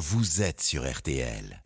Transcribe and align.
vous 0.00 0.40
êtes 0.40 0.62
sur 0.62 0.90
RTL. 0.90 1.62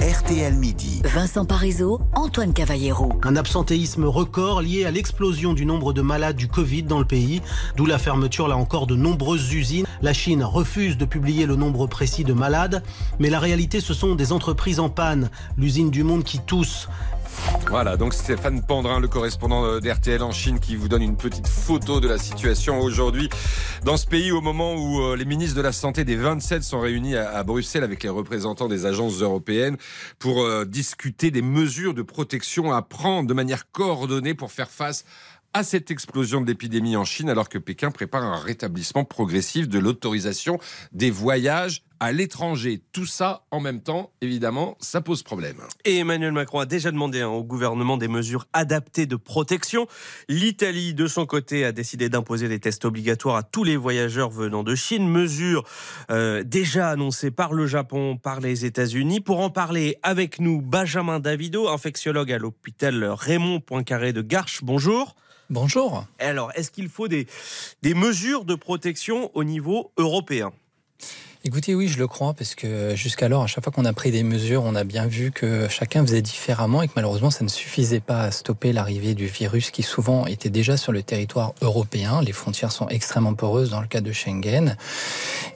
RTL 0.00 0.54
Midi. 0.54 1.02
Vincent 1.04 1.44
Parisot, 1.44 2.00
Antoine 2.14 2.54
Cavallero. 2.54 3.12
Un 3.24 3.36
absentéisme 3.36 4.06
record 4.06 4.62
lié 4.62 4.86
à 4.86 4.90
l'explosion 4.90 5.52
du 5.52 5.66
nombre 5.66 5.92
de 5.92 6.00
malades 6.00 6.36
du 6.36 6.48
Covid 6.48 6.84
dans 6.84 6.98
le 6.98 7.04
pays, 7.04 7.42
d'où 7.76 7.84
la 7.84 7.98
fermeture 7.98 8.48
là 8.48 8.56
encore 8.56 8.86
de 8.86 8.96
nombreuses 8.96 9.52
usines. 9.52 9.84
La 10.00 10.14
Chine 10.14 10.42
refuse 10.42 10.96
de 10.96 11.04
publier 11.04 11.44
le 11.44 11.56
nombre 11.56 11.86
précis 11.86 12.24
de 12.24 12.32
malades, 12.32 12.82
mais 13.18 13.28
la 13.28 13.38
réalité 13.38 13.80
ce 13.80 13.92
sont 13.92 14.14
des 14.14 14.32
entreprises 14.32 14.80
en 14.80 14.88
panne, 14.88 15.28
l'usine 15.58 15.90
du 15.90 16.04
monde 16.04 16.24
qui 16.24 16.38
tousse. 16.38 16.88
Voilà, 17.68 17.96
donc 17.96 18.14
Stéphane 18.14 18.62
Pandrin, 18.62 19.00
le 19.00 19.08
correspondant 19.08 19.80
d'RTL 19.80 20.22
en 20.22 20.32
Chine, 20.32 20.60
qui 20.60 20.76
vous 20.76 20.88
donne 20.88 21.02
une 21.02 21.16
petite 21.16 21.48
photo 21.48 22.00
de 22.00 22.08
la 22.08 22.18
situation 22.18 22.80
aujourd'hui. 22.80 23.28
Dans 23.84 23.96
ce 23.96 24.06
pays 24.06 24.32
au 24.32 24.40
moment 24.40 24.74
où 24.74 25.00
euh, 25.00 25.16
les 25.16 25.24
ministres 25.24 25.56
de 25.56 25.62
la 25.62 25.72
Santé 25.72 26.04
des 26.04 26.16
27 26.16 26.62
sont 26.62 26.80
réunis 26.80 27.16
à 27.16 27.42
Bruxelles 27.42 27.84
avec 27.84 28.02
les 28.02 28.08
représentants 28.08 28.68
des 28.68 28.86
agences 28.86 29.20
européennes 29.20 29.76
pour 30.18 30.42
euh, 30.42 30.64
discuter 30.64 31.30
des 31.30 31.42
mesures 31.42 31.94
de 31.94 32.02
protection 32.02 32.72
à 32.72 32.82
prendre 32.82 33.28
de 33.28 33.34
manière 33.34 33.70
coordonnée 33.72 34.34
pour 34.34 34.52
faire 34.52 34.70
face 34.70 35.04
à 35.54 35.62
cette 35.62 35.92
explosion 35.92 36.40
de 36.40 36.46
l'épidémie 36.46 36.96
en 36.96 37.04
Chine 37.04 37.30
alors 37.30 37.48
que 37.48 37.58
Pékin 37.58 37.92
prépare 37.92 38.24
un 38.24 38.40
rétablissement 38.40 39.04
progressif 39.04 39.68
de 39.68 39.78
l'autorisation 39.78 40.58
des 40.92 41.12
voyages 41.12 41.84
à 42.00 42.10
l'étranger. 42.10 42.82
Tout 42.92 43.06
ça 43.06 43.44
en 43.52 43.60
même 43.60 43.80
temps, 43.80 44.10
évidemment, 44.20 44.76
ça 44.80 45.00
pose 45.00 45.22
problème. 45.22 45.58
Et 45.84 45.98
Emmanuel 45.98 46.32
Macron 46.32 46.58
a 46.58 46.66
déjà 46.66 46.90
demandé 46.90 47.20
hein, 47.20 47.28
au 47.28 47.44
gouvernement 47.44 47.96
des 47.96 48.08
mesures 48.08 48.46
adaptées 48.52 49.06
de 49.06 49.14
protection. 49.14 49.86
L'Italie, 50.28 50.92
de 50.92 51.06
son 51.06 51.24
côté, 51.24 51.64
a 51.64 51.70
décidé 51.70 52.08
d'imposer 52.08 52.48
des 52.48 52.58
tests 52.58 52.84
obligatoires 52.84 53.36
à 53.36 53.42
tous 53.44 53.62
les 53.62 53.76
voyageurs 53.76 54.30
venant 54.30 54.64
de 54.64 54.74
Chine. 54.74 55.08
Mesure 55.08 55.64
euh, 56.10 56.42
déjà 56.42 56.90
annoncée 56.90 57.30
par 57.30 57.52
le 57.52 57.68
Japon, 57.68 58.18
par 58.18 58.40
les 58.40 58.64
États-Unis. 58.64 59.20
Pour 59.20 59.38
en 59.38 59.50
parler 59.50 59.98
avec 60.02 60.40
nous, 60.40 60.60
Benjamin 60.60 61.20
Davido, 61.20 61.68
infectiologue 61.68 62.32
à 62.32 62.38
l'hôpital 62.38 63.04
Raymond 63.04 63.60
Poincaré 63.60 64.12
de 64.12 64.20
Garches. 64.20 64.64
Bonjour. 64.64 65.14
Bonjour. 65.50 66.06
Alors, 66.18 66.50
est-ce 66.54 66.70
qu'il 66.70 66.88
faut 66.88 67.08
des, 67.08 67.26
des 67.82 67.94
mesures 67.94 68.44
de 68.44 68.54
protection 68.54 69.30
au 69.34 69.44
niveau 69.44 69.92
européen? 69.98 70.52
Écoutez, 71.46 71.74
oui, 71.74 71.88
je 71.88 71.98
le 71.98 72.08
crois, 72.08 72.32
parce 72.32 72.54
que 72.54 72.96
jusqu'alors, 72.96 73.42
à 73.42 73.46
chaque 73.46 73.62
fois 73.62 73.70
qu'on 73.70 73.84
a 73.84 73.92
pris 73.92 74.10
des 74.10 74.22
mesures, 74.22 74.62
on 74.64 74.74
a 74.74 74.82
bien 74.82 75.06
vu 75.06 75.30
que 75.30 75.68
chacun 75.68 76.00
faisait 76.00 76.22
différemment 76.22 76.80
et 76.80 76.88
que 76.88 76.94
malheureusement, 76.96 77.30
ça 77.30 77.44
ne 77.44 77.50
suffisait 77.50 78.00
pas 78.00 78.22
à 78.22 78.30
stopper 78.30 78.72
l'arrivée 78.72 79.12
du 79.12 79.26
virus 79.26 79.70
qui 79.70 79.82
souvent 79.82 80.24
était 80.24 80.48
déjà 80.48 80.78
sur 80.78 80.90
le 80.90 81.02
territoire 81.02 81.52
européen. 81.60 82.22
Les 82.22 82.32
frontières 82.32 82.72
sont 82.72 82.88
extrêmement 82.88 83.34
poreuses 83.34 83.68
dans 83.68 83.82
le 83.82 83.86
cas 83.86 84.00
de 84.00 84.10
Schengen. 84.10 84.78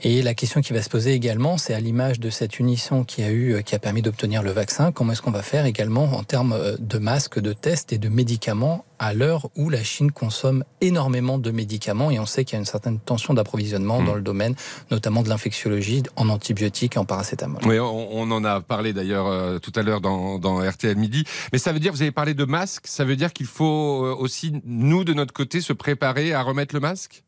Et 0.03 0.21
la 0.21 0.35
question 0.35 0.61
qui 0.61 0.75
va 0.75 0.83
se 0.83 0.91
poser 0.91 1.15
également, 1.15 1.57
c'est 1.57 1.73
à 1.73 1.81
l'image 1.81 2.21
de 2.21 2.29
cette 2.29 2.59
unisson 2.59 3.03
qui 3.03 3.23
a 3.23 3.31
eu, 3.31 3.63
qui 3.65 3.75
a 3.75 3.79
permis 3.79 4.03
d'obtenir 4.03 4.43
le 4.43 4.51
vaccin, 4.51 4.93
comment 4.93 5.13
est-ce 5.13 5.23
qu'on 5.23 5.31
va 5.31 5.41
faire 5.41 5.65
également 5.65 6.05
en 6.19 6.23
termes 6.23 6.77
de 6.79 6.99
masques, 6.99 7.41
de 7.41 7.55
tests 7.55 7.95
et 7.95 7.99
de 7.99 8.11
médicaments 8.11 8.85
à 8.99 9.15
l'heure 9.15 9.49
où 9.57 9.71
la 9.71 9.83
Chine 9.83 10.11
consomme 10.13 10.65
énormément 10.81 11.39
de 11.39 11.51
médicaments 11.51 12.11
et 12.11 12.19
on 12.19 12.27
sait 12.27 12.45
qu'il 12.45 12.55
y 12.55 12.57
a 12.57 12.61
une 12.61 12.67
certaine 12.67 12.99
tension 12.99 13.35
d'approvisionnement 13.35 14.03
dans 14.03 14.13
hmm. 14.13 14.17
le 14.17 14.23
domaine, 14.23 14.55
notamment 14.91 15.23
de 15.23 15.29
l'infectiologie, 15.29 16.03
en 16.17 16.29
antibiotiques 16.29 16.97
et 16.97 16.99
en 16.99 17.05
paracétamol. 17.05 17.61
Oui, 17.65 17.79
on, 17.79 18.31
en 18.31 18.45
a 18.45 18.61
parlé 18.61 18.93
d'ailleurs 18.93 19.27
euh, 19.27 19.59
tout 19.59 19.73
à 19.75 19.83
l'heure 19.83 20.01
dans, 20.01 20.39
dans, 20.39 20.59
RTL 20.59 20.97
Midi. 20.97 21.25
Mais 21.53 21.59
ça 21.59 21.73
veut 21.73 21.81
dire, 21.81 21.93
vous 21.93 22.03
avez 22.03 22.11
parlé 22.11 22.35
de 22.35 22.45
masque, 22.45 22.87
ça 22.87 23.05
veut 23.05 23.17
dire 23.17 23.33
qu'il 23.33 23.47
faut 23.47 24.05
euh, 24.05 24.15
aussi, 24.19 24.61
nous, 24.65 25.05
de 25.05 25.15
notre 25.15 25.33
côté, 25.33 25.61
se 25.61 25.73
préparer 25.73 26.33
à 26.33 26.43
remettre 26.43 26.75
le 26.75 26.81
masque? 26.81 27.23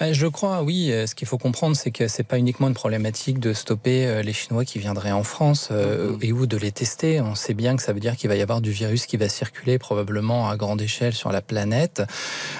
Je 0.00 0.26
crois, 0.26 0.62
oui. 0.62 0.92
Euh, 0.92 1.06
ce 1.06 1.14
qu'il 1.14 1.26
faut 1.26 1.38
comprendre, 1.38 1.76
c'est 1.76 1.90
que 1.90 2.08
c'est 2.08 2.22
pas 2.22 2.38
uniquement 2.38 2.68
une 2.68 2.74
problématique 2.74 3.38
de 3.38 3.52
stopper 3.52 4.06
euh, 4.06 4.22
les 4.22 4.32
Chinois 4.32 4.64
qui 4.64 4.78
viendraient 4.78 5.12
en 5.12 5.22
France 5.22 5.68
euh, 5.70 6.12
mm-hmm. 6.12 6.26
et 6.26 6.32
ou 6.32 6.46
de 6.46 6.56
les 6.56 6.72
tester. 6.72 7.20
On 7.20 7.34
sait 7.34 7.54
bien 7.54 7.76
que 7.76 7.82
ça 7.82 7.92
veut 7.92 8.00
dire 8.00 8.16
qu'il 8.16 8.28
va 8.28 8.36
y 8.36 8.42
avoir 8.42 8.60
du 8.60 8.70
virus 8.70 9.06
qui 9.06 9.16
va 9.16 9.28
circuler 9.28 9.78
probablement 9.78 10.50
à 10.50 10.56
grande 10.56 10.82
échelle 10.82 11.14
sur 11.14 11.32
la 11.32 11.40
planète, 11.40 12.02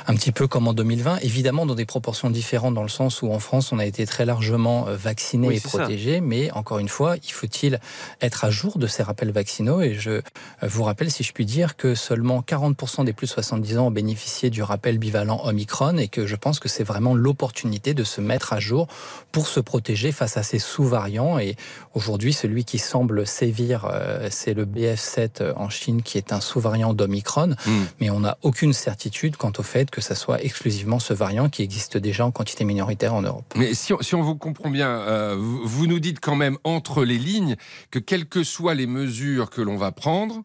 un 0.06 0.15
petit 0.15 0.33
peu 0.33 0.47
comme 0.47 0.66
en 0.69 0.72
2020. 0.72 1.19
Évidemment, 1.22 1.66
dans 1.66 1.75
des 1.75 1.84
proportions 1.84 2.31
différentes, 2.31 2.75
dans 2.75 2.83
le 2.83 2.89
sens 2.89 3.22
où 3.22 3.31
en 3.31 3.39
France, 3.39 3.72
on 3.72 3.78
a 3.78 3.87
été 3.87 4.06
très 4.06 4.25
largement 4.25 4.87
vaccinés 4.89 5.56
et 5.56 5.60
protégés. 5.60 6.21
Mais 6.21 6.50
encore 6.53 6.78
une 6.78 6.89
fois, 6.89 7.16
il 7.22 7.33
faut-il 7.33 7.81
être 8.21 8.44
à 8.44 8.50
jour 8.50 8.78
de 8.78 8.87
ces 8.87 9.03
rappels 9.03 9.31
vaccinaux? 9.31 9.83
Et 9.83 9.94
je 9.94 10.22
vous 10.62 10.84
rappelle, 10.84 11.10
si 11.10 11.22
je 11.22 11.33
puis 11.33 11.44
dire, 11.44 11.77
que 11.77 11.94
seulement 11.94 12.41
40% 12.41 13.05
des 13.05 13.12
plus 13.12 13.27
de 13.27 13.33
70 13.33 13.78
ans 13.78 13.87
ont 13.89 13.91
bénéficié 13.91 14.50
du 14.50 14.62
rappel 14.62 14.99
bivalent 14.99 15.41
Omicron 15.44 15.99
et 15.99 16.09
que 16.09 16.27
je 16.27 16.37
pense 16.37 16.60
que 16.60 16.69
c'est 16.69 16.84
vraiment 16.86 17.14
l'opportunité 17.14 17.92
de 17.92 18.04
se 18.04 18.20
mettre 18.20 18.52
à 18.52 18.60
jour 18.60 18.88
pour 19.32 19.48
se 19.48 19.60
protéger 19.60 20.12
face 20.12 20.36
à 20.36 20.42
ces 20.42 20.58
sous-variants. 20.58 21.38
Et 21.38 21.56
aujourd'hui, 21.94 22.32
celui 22.32 22.64
qui 22.64 22.78
semble 22.78 23.26
sévir, 23.26 23.86
euh, 23.91 24.28
c'est 24.30 24.54
le 24.54 24.64
BF7 24.64 25.42
euh, 25.42 25.52
en 25.56 25.69
Chine, 25.69 26.02
qui 26.02 26.16
est 26.16 26.32
un 26.32 26.41
sous-variant 26.41 26.94
d'Omicron. 26.94 27.56
Hmm. 27.66 27.84
Mais 28.00 28.10
on 28.10 28.20
n'a 28.20 28.38
aucune 28.42 28.72
certitude 28.72 29.36
quant 29.36 29.52
au 29.58 29.62
fait 29.62 29.91
que 29.91 30.00
ça 30.00 30.14
soit 30.14 30.42
exclusivement 30.42 30.98
ce 30.98 31.12
variant 31.12 31.48
qui 31.48 31.62
existe 31.62 31.97
déjà 31.97 32.24
en 32.24 32.30
quantité 32.30 32.64
minoritaire 32.64 33.14
en 33.14 33.22
Europe. 33.22 33.53
Mais 33.56 33.74
si 33.74 33.92
on, 34.14 34.22
vous 34.22 34.36
comprend 34.36 34.70
bien, 34.70 34.88
euh, 34.88 35.36
vous 35.38 35.86
nous 35.86 36.00
dites 36.00 36.20
quand 36.20 36.36
même 36.36 36.58
entre 36.64 37.04
les 37.04 37.18
lignes 37.18 37.56
que 37.91 37.98
quelles 37.98 38.26
que 38.26 38.44
soient 38.44 38.74
les 38.74 38.86
mesures 38.86 39.50
que 39.50 39.60
l'on 39.60 39.76
va 39.76 39.92
prendre, 39.92 40.42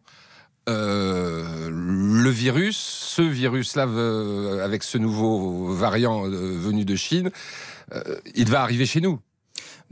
euh, 0.68 1.68
le 1.70 2.30
virus, 2.30 2.76
ce 2.76 3.22
virus-là, 3.22 3.86
euh, 3.86 4.64
avec 4.64 4.82
ce 4.82 4.96
nouveau 4.98 5.72
variant 5.72 6.24
euh, 6.26 6.28
venu 6.58 6.84
de 6.84 6.94
Chine, 6.94 7.30
il 8.34 8.48
va 8.48 8.62
arriver 8.62 8.86
chez 8.86 9.02
nous. 9.02 9.20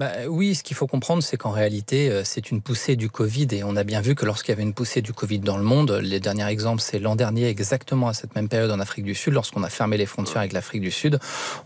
Bah, 0.00 0.12
oui, 0.26 0.54
ce 0.54 0.62
qu'il 0.62 0.74
faut 0.74 0.86
comprendre, 0.86 1.22
c'est 1.22 1.36
qu'en 1.36 1.50
réalité, 1.50 2.08
euh, 2.08 2.22
c'est 2.24 2.50
une 2.50 2.62
poussée 2.62 2.96
du 2.96 3.10
Covid. 3.10 3.48
Et 3.52 3.64
on 3.64 3.76
a 3.76 3.84
bien 3.84 4.00
vu 4.00 4.14
que 4.14 4.24
lorsqu'il 4.24 4.50
y 4.50 4.54
avait 4.54 4.62
une 4.62 4.72
poussée 4.72 5.02
du 5.02 5.12
Covid 5.12 5.40
dans 5.40 5.58
le 5.58 5.62
monde, 5.62 5.90
les 6.02 6.20
derniers 6.20 6.48
exemples, 6.48 6.80
c'est 6.80 6.98
l'an 6.98 7.16
dernier, 7.16 7.48
exactement 7.48 8.08
à 8.08 8.14
cette 8.14 8.34
même 8.34 8.48
période 8.48 8.70
en 8.70 8.80
Afrique 8.80 9.04
du 9.04 9.14
Sud, 9.14 9.34
lorsqu'on 9.34 9.62
a 9.62 9.68
fermé 9.68 9.98
les 9.98 10.06
frontières 10.06 10.38
avec 10.38 10.54
l'Afrique 10.54 10.80
du 10.80 10.90
Sud, 10.90 11.18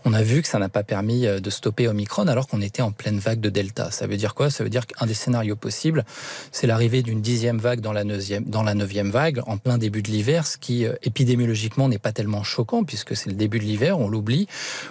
on 0.03 0.11
a 0.11 0.21
vu 0.21 0.41
que 0.41 0.49
ça 0.49 0.59
n'a 0.59 0.67
pas 0.67 0.83
permis 0.83 1.25
euh, 1.25 1.39
de 1.39 1.49
stopper 1.49 1.87
Omicron 1.87 2.27
alors 2.27 2.49
qu'on 2.49 2.59
était 2.59 2.81
en 2.81 2.91
pleine 2.91 3.19
vague 3.19 3.39
de 3.39 3.47
Delta. 3.47 3.89
Ça 3.89 4.05
veut 4.05 4.17
dire 4.17 4.35
quoi? 4.35 4.49
Ça 4.49 4.65
veut 4.65 4.69
dire 4.69 4.85
qu'un 4.85 5.05
des 5.05 5.13
scénarios 5.13 5.55
possibles, 5.55 6.03
c'est 6.51 6.67
l'arrivée 6.67 7.03
d'une 7.03 7.21
dixième 7.21 7.59
vague 7.59 7.79
dans 7.79 7.93
la 7.93 8.03
neuvième, 8.03 8.43
dans 8.43 8.63
la 8.63 8.73
neuvième 8.73 9.11
vague, 9.11 9.43
en 9.47 9.57
plein 9.57 9.77
début 9.77 10.01
de 10.01 10.11
l'hiver, 10.11 10.45
ce 10.45 10.57
qui 10.57 10.85
euh, 10.85 10.91
épidémiologiquement 11.03 11.87
n'est 11.87 11.99
pas 11.99 12.11
tellement 12.11 12.43
choquant 12.43 12.83
puisque 12.83 13.15
c'est 13.15 13.29
le 13.29 13.37
début 13.37 13.59
de 13.59 13.63
l'hiver, 13.63 13.97
on 13.97 14.09
l'oublie, 14.09 14.49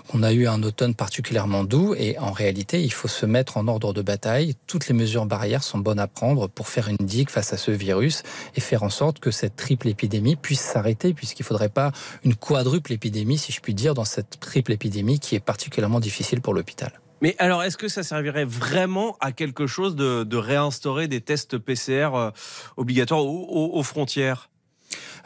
qu'on 0.08 0.22
a 0.22 0.32
eu 0.32 0.46
un 0.46 0.62
automne 0.62 0.94
particulièrement 0.94 1.62
doux 1.62 1.94
et 1.94 2.18
en 2.18 2.32
réalité, 2.32 2.82
il 2.82 2.90
faut 2.90 3.06
se 3.06 3.33
mettre 3.34 3.56
en 3.56 3.66
ordre 3.66 3.92
de 3.92 4.00
bataille. 4.00 4.54
Toutes 4.68 4.86
les 4.86 4.94
mesures 4.94 5.26
barrières 5.26 5.64
sont 5.64 5.78
bonnes 5.78 5.98
à 5.98 6.06
prendre 6.06 6.46
pour 6.46 6.68
faire 6.68 6.88
une 6.88 7.04
digue 7.04 7.30
face 7.30 7.52
à 7.52 7.56
ce 7.56 7.72
virus 7.72 8.22
et 8.54 8.60
faire 8.60 8.84
en 8.84 8.90
sorte 8.90 9.18
que 9.18 9.32
cette 9.32 9.56
triple 9.56 9.88
épidémie 9.88 10.36
puisse 10.36 10.60
s'arrêter, 10.60 11.14
puisqu'il 11.14 11.42
ne 11.42 11.46
faudrait 11.46 11.68
pas 11.68 11.90
une 12.22 12.36
quadruple 12.36 12.92
épidémie, 12.92 13.36
si 13.36 13.50
je 13.50 13.60
puis 13.60 13.74
dire, 13.74 13.94
dans 13.94 14.04
cette 14.04 14.38
triple 14.38 14.70
épidémie 14.70 15.18
qui 15.18 15.34
est 15.34 15.40
particulièrement 15.40 15.98
difficile 15.98 16.40
pour 16.40 16.54
l'hôpital. 16.54 17.00
Mais 17.22 17.34
alors, 17.40 17.64
est-ce 17.64 17.76
que 17.76 17.88
ça 17.88 18.04
servirait 18.04 18.44
vraiment 18.44 19.16
à 19.18 19.32
quelque 19.32 19.66
chose 19.66 19.96
de, 19.96 20.36
réinstaurer 20.36 21.08
des 21.08 21.20
tests 21.20 21.58
PCR 21.58 22.10
euh, 22.14 22.30
obligatoires 22.76 23.24
aux 23.24 23.82
frontières? 23.82 24.48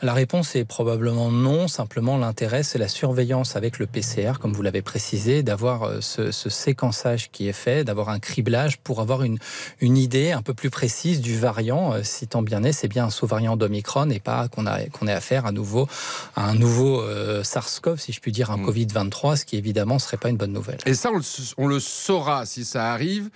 La 0.00 0.14
réponse 0.14 0.54
est 0.54 0.64
probablement 0.64 1.31
non. 1.31 1.66
Simplement, 1.66 2.16
l'intérêt, 2.19 2.62
c'est 2.62 2.78
la 2.78 2.88
surveillance 2.88 3.56
avec 3.56 3.78
le 3.78 3.86
PCR, 3.86 4.34
comme 4.41 4.53
vous 4.53 4.62
l'avez 4.62 4.82
précisé, 4.82 5.42
d'avoir 5.42 5.84
euh, 5.84 6.00
ce, 6.00 6.31
séquençage 6.31 7.31
qui 7.31 7.48
est 7.48 7.53
fait, 7.53 7.84
d'avoir 7.84 8.09
un 8.10 8.20
criblage 8.20 8.78
pour 8.78 9.00
avoir 9.00 9.22
une, 9.22 9.38
une 9.81 9.97
idée 9.97 10.31
un 10.31 10.42
peu 10.42 10.54
plus 10.54 10.70
précise 10.70 11.20
du 11.20 11.36
variant. 11.36 11.94
Euh, 11.94 12.00
si 12.04 12.28
tant 12.28 12.42
bien 12.42 12.62
est, 12.62 12.72
c'est 12.72 12.88
bien 12.88 13.06
un 13.06 13.10
sous-variant 13.10 13.56
d'Omicron 13.56 14.10
et 14.10 14.20
pas 14.20 14.48
qu'on 14.48 14.66
a 14.66 14.84
qu'on 14.86 15.09
ait 15.09 15.12
affaire 15.12 15.47
à 15.47 15.53
nouveau 15.53 15.88
à 16.36 16.48
un 16.48 16.54
nouveau 16.54 17.03
euh, 17.03 17.42
SARS-CoV, 17.42 17.98
si 17.98 18.12
je 18.12 18.20
puis 18.20 18.30
dire, 18.30 18.50
un 18.50 18.59
mm. 18.59 18.69
Covid-23, 18.69 19.36
ce 19.36 19.44
qui 19.44 19.56
évidemment 19.56 19.98
serait 19.98 20.16
pas 20.16 20.28
une 20.28 20.36
bonne 20.36 20.53
nouvelle. 20.53 20.78
Et 20.86 20.94
ça, 20.94 21.10
on 21.56 21.66
le, 21.66 21.80
saura 21.80 22.47
si 22.47 22.65
ça 22.65 22.92
arrive. 22.92 23.30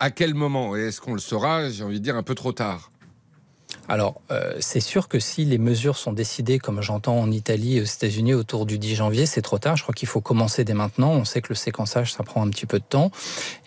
à 0.00 0.10
quel 0.10 0.34
moment? 0.34 0.76
Est-ce 0.76 1.00
qu'on 1.00 1.14
le 1.14 1.20
saura 1.20 1.70
J'ai 1.70 1.84
envie 1.84 2.00
de 2.00 2.04
dire 2.04 2.16
un 2.16 2.22
peu 2.22 2.34
trop 2.34 2.52
tard? 2.52 2.90
Alors, 3.92 4.22
euh, 4.30 4.54
c'est 4.58 4.80
sûr 4.80 5.06
que 5.06 5.20
si 5.20 5.44
les 5.44 5.58
mesures 5.58 5.98
sont 5.98 6.14
décidées, 6.14 6.58
comme 6.58 6.80
j'entends 6.80 7.18
en 7.18 7.30
Italie 7.30 7.76
et 7.76 7.82
aux 7.82 7.84
États-Unis, 7.84 8.32
autour 8.32 8.64
du 8.64 8.78
10 8.78 8.94
janvier, 8.94 9.26
c'est 9.26 9.42
trop 9.42 9.58
tard. 9.58 9.76
Je 9.76 9.82
crois 9.82 9.94
qu'il 9.94 10.08
faut 10.08 10.22
commencer 10.22 10.64
dès 10.64 10.72
maintenant. 10.72 11.10
On 11.10 11.26
sait 11.26 11.42
que 11.42 11.50
le 11.50 11.54
séquençage, 11.54 12.14
ça 12.14 12.22
prend 12.22 12.42
un 12.42 12.48
petit 12.48 12.64
peu 12.64 12.78
de 12.78 12.84
temps. 12.88 13.10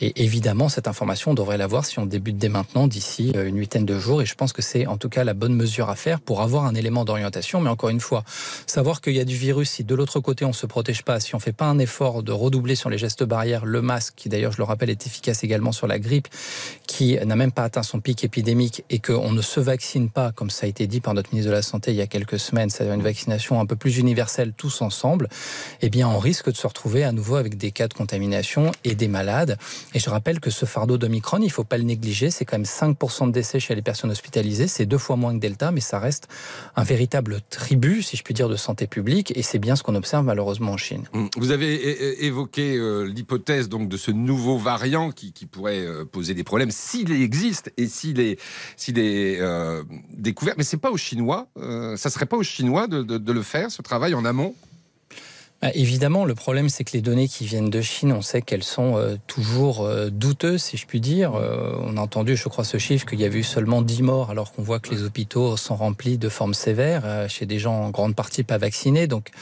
Et 0.02 0.24
évidemment, 0.24 0.68
cette 0.68 0.88
information, 0.88 1.30
on 1.30 1.34
devrait 1.36 1.60
l'avoir 1.60 1.86
si 1.86 2.00
on 2.00 2.08
débute 2.08 2.40
dès 2.40 2.50
maintenant, 2.50 2.88
d'ici 2.88 3.34
euh, 3.36 3.48
une 3.48 3.60
huitaine 3.60 3.86
de 3.86 4.00
jours. 4.00 4.24
Et 4.24 4.26
je 4.26 4.34
pense 4.34 4.52
que 4.52 4.64
c'est 4.64 4.88
en 4.88 4.98
tout 4.98 5.10
cas 5.10 5.24
la 5.24 5.36
bonne 5.36 5.54
mesure 5.54 5.92
à 5.92 5.96
faire 5.96 6.20
pour 6.20 6.42
avoir 6.42 6.66
un 6.66 6.74
élément 6.74 7.06
d'orientation. 7.06 7.62
Mais 7.62 7.70
encore 7.70 7.90
une 7.90 8.00
fois, 8.00 8.24
savoir 8.66 9.02
qu'il 9.02 9.16
y 9.16 9.20
a 9.20 9.26
du 9.26 9.36
virus, 9.36 9.70
si 9.70 9.84
de 9.84 9.94
l'autre 9.94 10.22
côté, 10.22 10.44
on 10.44 10.48
ne 10.48 10.54
se 10.54 10.66
protège 10.66 11.04
pas, 11.04 11.20
si 11.20 11.36
on 11.36 11.38
ne 11.38 11.44
fait 11.44 11.54
pas 11.54 11.66
un 11.66 11.78
effort 11.78 12.24
de 12.24 12.32
redoubler 12.32 12.74
sur 12.74 12.90
les 12.90 12.98
gestes 12.98 13.24
barrières, 13.24 13.64
le 13.64 13.84
masque, 13.84 14.16
qui 14.16 14.28
d'ailleurs, 14.28 14.54
je 14.54 14.58
le 14.58 14.64
rappelle, 14.64 14.90
est 14.90 15.06
efficace 15.06 15.44
également 15.44 15.72
sur 15.72 15.86
la 15.86 16.00
grippe, 16.00 16.30
qui 16.88 17.16
n'a 17.24 17.36
même 17.36 17.52
pas 17.52 17.62
atteint 17.62 17.84
son 17.84 18.00
pic 18.00 18.24
épidémique 18.24 18.84
et 18.90 18.98
qu'on 18.98 19.32
ne 19.32 19.44
se 19.44 19.60
vaccine 19.60 20.10
comme 20.36 20.50
ça 20.50 20.66
a 20.66 20.70
été 20.70 20.88
dit 20.88 21.02
par 21.02 21.14
notre 21.14 21.32
ministre 21.32 21.50
de 21.50 21.56
la 21.56 21.62
Santé 21.62 21.92
il 21.92 21.98
y 21.98 22.02
a 22.02 22.08
quelques 22.08 22.40
semaines, 22.40 22.70
c'est-à-dire 22.70 22.94
une 22.94 23.02
vaccination 23.02 23.60
un 23.60 23.66
peu 23.66 23.76
plus 23.76 23.98
universelle 23.98 24.54
tous 24.56 24.82
ensemble, 24.82 25.30
eh 25.82 25.90
bien, 25.90 26.08
on 26.08 26.20
risque 26.20 26.52
de 26.52 26.56
se 26.56 26.68
retrouver 26.68 27.04
à 27.04 27.12
nouveau 27.12 27.36
avec 27.36 27.58
des 27.58 27.72
cas 27.72 27.88
de 27.88 27.94
contamination 27.94 28.72
et 28.84 28.96
des 28.96 29.08
malades. 29.08 29.58
Et 29.94 30.00
je 30.00 30.10
rappelle 30.10 30.40
que 30.40 30.50
ce 30.50 30.66
fardeau 30.66 30.98
d'Omicron, 30.98 31.38
il 31.40 31.46
ne 31.46 31.50
faut 31.50 31.64
pas 31.64 31.78
le 31.78 31.84
négliger, 31.84 32.32
c'est 32.32 32.46
quand 32.46 32.58
même 32.58 32.66
5% 32.66 33.28
de 33.28 33.32
décès 33.32 33.60
chez 33.60 33.76
les 33.76 33.82
personnes 33.82 34.12
hospitalisées, 34.12 34.68
c'est 34.68 34.86
deux 34.86 34.98
fois 34.98 35.16
moins 35.16 35.34
que 35.34 35.40
Delta, 35.40 35.72
mais 35.72 35.82
ça 35.82 36.00
reste 36.00 36.28
un 36.76 36.84
véritable 36.84 37.40
tribut, 37.50 38.02
si 38.02 38.18
je 38.18 38.24
puis 38.24 38.34
dire, 38.34 38.50
de 38.50 38.56
santé 38.56 38.88
publique, 38.88 39.36
et 39.36 39.42
c'est 39.42 39.60
bien 39.60 39.76
ce 39.76 39.84
qu'on 39.84 39.96
observe 39.96 40.26
malheureusement 40.26 40.74
en 40.74 40.78
Chine. 40.78 41.04
Hum, 41.14 41.30
vous 41.38 41.52
avez 41.52 42.26
évoqué 42.26 42.78
euh, 42.78 43.04
l'hypothèse 43.04 43.70
donc 43.70 43.90
de 43.90 43.98
ce 43.98 44.12
nouveau 44.12 44.58
variant 44.58 45.12
qui, 45.12 45.32
pourrait 45.46 45.86
euh, 45.86 46.06
poser 46.06 46.34
des 46.34 46.44
problèmes 46.44 46.72
s'il 46.72 47.12
existe 47.12 47.72
et 47.78 47.88
s'il 47.88 48.20
est, 48.20 48.40
s'il 48.76 48.98
est 48.98 49.40
euh, 49.40 49.84
découvert. 50.12 50.56
Mais 50.58 50.64
c'est 50.64 50.78
pas 50.78 50.92
aux 50.92 50.98
Chinois, 50.98 51.48
ça 51.96 52.10
serait 52.10 52.26
pas 52.26 52.38
aux 52.38 52.44
Chinois 52.44 52.88
de 52.88 53.32
le 53.32 53.42
faire, 53.42 53.72
ce 53.72 53.82
travail 53.82 54.14
en 54.14 54.26
amont? 54.26 54.56
Bah, 55.62 55.70
évidemment, 55.74 56.26
le 56.26 56.36
problème, 56.36 56.70
c'est 56.70 56.84
que 56.84 56.92
les 56.94 57.02
données 57.02 57.28
qui 57.28 57.46
viennent 57.46 57.70
de 57.70 57.82
Chine, 57.82 58.12
on 58.12 58.22
sait 58.22 58.42
qu'elles 58.42 58.64
sont 58.64 58.98
euh, 58.98 59.16
toujours 59.26 59.82
euh, 59.82 60.10
douteuses, 60.10 60.62
si 60.62 60.78
je 60.78 60.86
puis 60.86 61.00
dire. 61.00 61.36
Euh, 61.36 61.76
on 61.82 61.98
a 61.98 62.02
entendu, 62.02 62.36
je 62.36 62.50
crois, 62.50 62.64
ce 62.64 62.78
chiffre 62.78 63.06
qu'il 63.06 63.20
y 63.20 63.26
avait 63.26 63.40
eu 63.40 63.44
seulement 63.44 63.82
10 63.82 64.04
morts, 64.04 64.30
alors 64.32 64.52
qu'on 64.52 64.64
voit 64.64 64.80
que 64.80 64.92
les 64.92 65.04
hôpitaux 65.04 65.56
sont 65.56 65.76
remplis 65.76 66.18
de 66.18 66.30
formes 66.30 66.54
sévères, 66.54 67.30
chez 67.30 67.46
des 67.46 67.58
gens 67.58 67.74
en 67.74 67.90
grande 67.90 68.16
partie 68.16 68.44
pas 68.44 68.58
vaccinés. 68.58 69.08
Donc, 69.08 69.32
euh, 69.34 69.40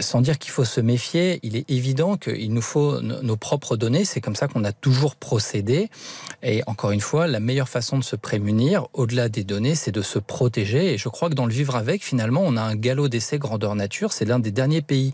sans 0.00 0.20
dire 0.20 0.38
qu'il 0.38 0.50
faut 0.50 0.64
se 0.64 0.80
méfier, 0.80 1.38
il 1.42 1.56
est 1.56 1.70
évident 1.70 2.16
qu'il 2.16 2.52
nous 2.52 2.62
faut 2.62 3.00
nos 3.00 3.36
propres 3.36 3.76
données. 3.76 4.04
C'est 4.04 4.20
comme 4.20 4.36
ça 4.36 4.48
qu'on 4.48 4.64
a 4.64 4.72
toujours 4.72 5.16
procédé. 5.16 5.88
Et 6.42 6.62
encore 6.66 6.90
une 6.90 7.00
fois, 7.00 7.26
la 7.26 7.40
meilleure 7.40 7.68
façon 7.68 7.98
de 7.98 8.04
se 8.04 8.16
prémunir, 8.16 8.86
au-delà 8.92 9.28
des 9.28 9.44
données, 9.44 9.74
c'est 9.74 9.92
de 9.92 10.02
se 10.02 10.18
protéger. 10.18 10.94
Et 10.94 10.98
je 10.98 11.08
crois 11.08 11.28
que 11.28 11.34
dans 11.34 11.46
le 11.46 11.52
vivre 11.52 11.76
avec, 11.76 12.04
finalement, 12.04 12.42
on 12.44 12.56
a 12.56 12.62
un 12.62 12.74
galop 12.74 13.08
d'essai 13.08 13.38
grandeur 13.38 13.74
nature. 13.74 14.12
C'est 14.12 14.24
l'un 14.24 14.38
des 14.38 14.50
derniers 14.50 14.82
pays 14.82 15.12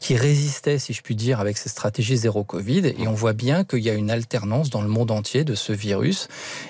qui 0.00 0.16
résistait, 0.16 0.78
si 0.78 0.92
je 0.92 1.02
puis 1.02 1.14
dire, 1.14 1.40
avec 1.40 1.58
ces 1.58 1.68
stratégies 1.68 2.16
zéro 2.16 2.44
Covid. 2.44 2.94
Et 2.98 3.08
on 3.08 3.14
voit 3.14 3.32
bien 3.32 3.64
qu'il 3.64 3.80
y 3.80 3.90
a 3.90 3.94
une 3.94 4.10
alternance 4.10 4.70
dans 4.70 4.82
le 4.82 4.88
monde 4.88 5.10
entier 5.10 5.44
de 5.44 5.54
ce 5.54 5.72
virus. 5.72 6.28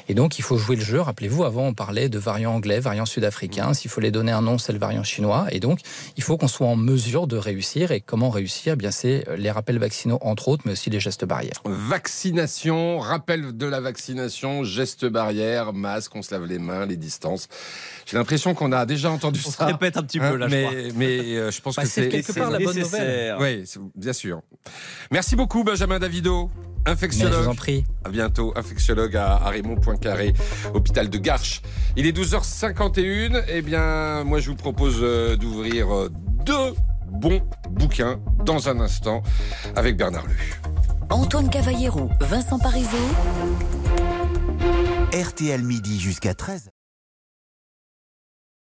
Et 0.09 0.15
donc, 0.15 0.39
il 0.39 0.43
faut 0.43 0.59
jouer 0.59 0.77
le 0.77 0.85
jeu. 0.85 1.01
Rappelez-vous, 1.01 1.45
avant, 1.45 1.67
on 1.67 1.75
parlait 1.75 2.09
de 2.09 2.19
variants 2.19 2.55
anglais, 2.55 2.81
variants 2.81 3.07
sud-africains. 3.07 3.75
S'il 3.75 3.91
faut 3.91 4.01
les 4.01 4.11
donner 4.11 4.33
un 4.33 4.43
nom, 4.43 4.59
c'est 4.59 4.73
le 4.73 4.79
variant 4.79 5.05
chinois. 5.05 5.47
Et 5.53 5.61
donc, 5.61 5.81
il 6.17 6.23
faut 6.23 6.37
qu'on 6.37 6.49
soit 6.49 6.67
en 6.67 6.77
mesure 6.77 7.27
de 7.27 7.36
réussir. 7.39 7.93
Et 7.93 8.01
comment 8.01 8.31
réussir 8.31 8.75
eh 8.75 8.77
Bien, 8.77 8.91
c'est 8.91 9.25
les 9.37 9.51
rappels 9.51 9.79
vaccinaux 9.79 10.19
entre 10.21 10.49
autres, 10.49 10.63
mais 10.67 10.73
aussi 10.73 10.91
les 10.91 11.01
gestes 11.01 11.25
barrières. 11.25 11.63
Vaccination, 11.65 12.99
rappel 12.99 13.57
de 13.57 13.67
la 13.67 13.81
vaccination, 13.81 14.65
gestes 14.65 15.07
barrières, 15.07 15.73
masque, 15.73 16.15
on 16.15 16.23
se 16.23 16.35
lave 16.35 16.47
les 16.47 16.59
mains, 16.59 16.87
les 16.87 16.97
distances. 16.97 17.49
J'ai 18.07 18.17
l'impression 18.17 18.55
qu'on 18.55 18.73
a 18.73 18.87
déjà 18.87 19.11
entendu 19.11 19.41
on 19.45 19.51
ça. 19.51 19.65
On 19.65 19.67
répète 19.67 19.97
un 19.97 20.03
petit 20.03 20.21
peu 20.21 20.37
là, 20.37 20.49
mais, 20.49 20.63
je 20.63 20.69
crois. 20.69 20.93
Mais 20.97 21.19
euh, 21.37 21.51
je 21.51 21.61
pense 21.61 21.77
bah, 21.77 21.83
que 21.83 21.89
c'est 21.89 22.09
quelque 22.09 22.33
part 22.33 22.51
la 22.51 22.59
bonne 22.59 22.79
nouvelle. 22.79 23.37
Oui, 23.41 23.65
bien 23.95 24.13
sûr. 24.13 24.43
Merci 25.11 25.37
beaucoup, 25.37 25.65
Benjamin 25.65 25.99
Davido 25.99 26.51
infectiologue. 26.87 27.35
je 27.35 27.39
vous 27.45 27.49
en 27.49 27.55
prie. 27.55 27.85
À 28.05 28.09
bientôt, 28.09 28.53
infectiologue 28.57 29.17
à, 29.17 29.35
à 29.35 29.51
Raymond 29.51 29.77
Poincaré, 29.77 30.33
hôpital 30.75 31.11
de 31.11 31.19
Garches. 31.19 31.63
Il 31.97 32.07
est 32.07 32.17
12h51. 32.17 33.45
Eh 33.49 33.63
bien, 33.63 34.25
moi, 34.25 34.41
je 34.41 34.51
vous 34.51 34.57
propose 34.57 34.99
euh, 35.01 35.37
d'ouvrir 35.37 35.95
euh, 35.95 36.11
deux 36.45 36.75
bon 37.11 37.43
bouquin 37.71 38.21
dans 38.45 38.69
un 38.69 38.81
instant 38.81 39.23
avec 39.75 39.97
Bernard 39.97 40.27
Lu. 40.27 40.55
Antoine 41.11 41.49
Cavallero, 41.51 42.11
Vincent 42.21 42.59
Parisot. 42.59 42.97
RTL 45.13 45.63
midi 45.63 46.01
jusqu'à 46.01 46.35
13. 46.35 46.69